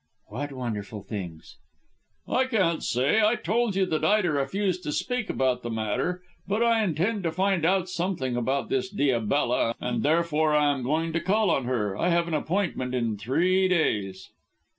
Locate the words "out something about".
7.63-8.69